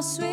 [0.00, 0.29] posso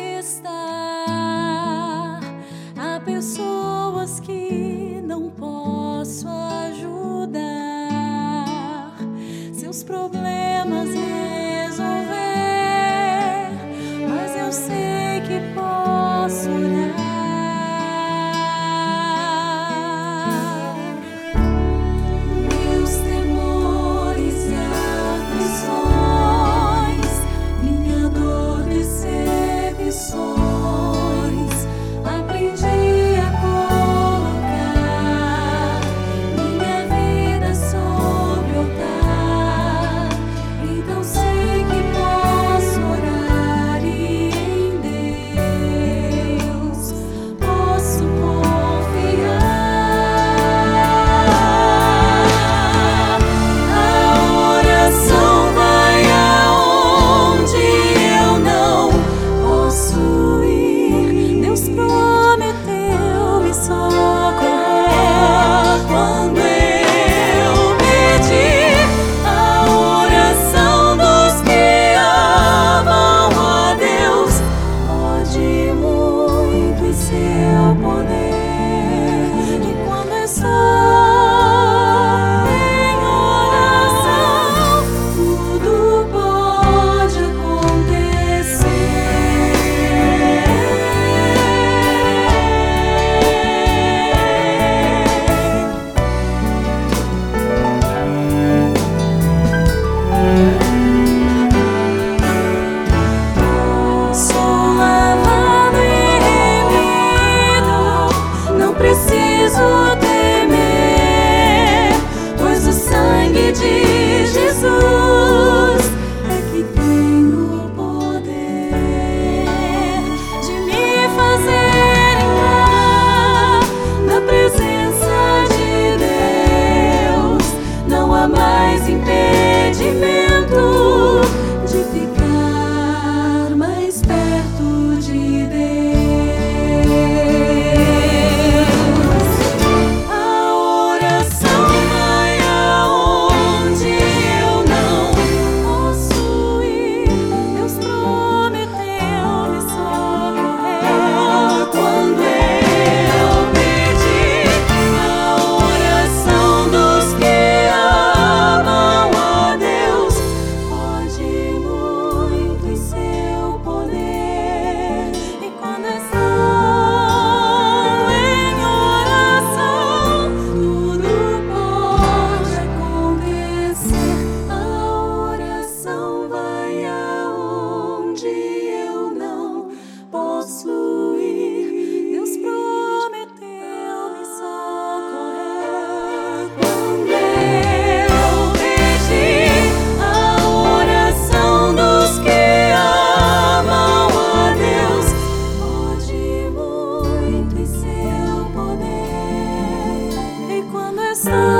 [201.28, 201.57] sun.